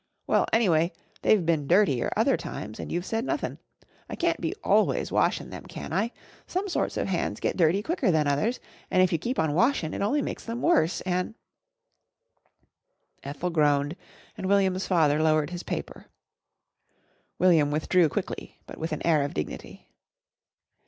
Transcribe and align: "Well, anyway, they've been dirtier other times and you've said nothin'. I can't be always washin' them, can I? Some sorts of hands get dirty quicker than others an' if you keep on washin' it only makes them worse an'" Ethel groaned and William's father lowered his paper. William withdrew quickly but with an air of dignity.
"Well, 0.25 0.47
anyway, 0.51 0.93
they've 1.21 1.45
been 1.45 1.67
dirtier 1.67 2.11
other 2.17 2.35
times 2.35 2.79
and 2.79 2.91
you've 2.91 3.05
said 3.05 3.23
nothin'. 3.23 3.59
I 4.09 4.15
can't 4.15 4.41
be 4.41 4.55
always 4.63 5.11
washin' 5.11 5.51
them, 5.51 5.65
can 5.67 5.93
I? 5.93 6.11
Some 6.47 6.67
sorts 6.67 6.97
of 6.97 7.07
hands 7.07 7.39
get 7.39 7.55
dirty 7.55 7.83
quicker 7.83 8.09
than 8.09 8.25
others 8.25 8.59
an' 8.89 9.01
if 9.01 9.11
you 9.11 9.19
keep 9.19 9.37
on 9.37 9.53
washin' 9.53 9.93
it 9.93 10.01
only 10.01 10.23
makes 10.23 10.43
them 10.43 10.59
worse 10.63 11.01
an'" 11.01 11.35
Ethel 13.23 13.51
groaned 13.51 13.95
and 14.35 14.47
William's 14.47 14.87
father 14.87 15.21
lowered 15.21 15.51
his 15.51 15.61
paper. 15.61 16.07
William 17.37 17.69
withdrew 17.69 18.09
quickly 18.09 18.57
but 18.65 18.79
with 18.79 18.91
an 18.93 19.05
air 19.05 19.21
of 19.21 19.35
dignity. 19.35 19.87